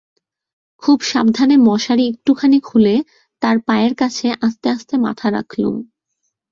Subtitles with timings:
[0.83, 2.95] খুব সাবধানে মশারি একটুখানি খুলে
[3.41, 5.75] তাঁর পায়ের কাছে আস্তে আস্তে মাথা রাখলুম।